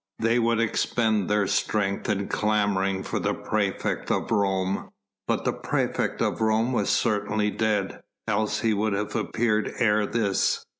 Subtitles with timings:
[0.17, 4.89] They would expend their strength in clamouring for the praefect of Rome,
[5.27, 10.65] but the praefect of Rome was certainly dead, else he would have appeared ere this.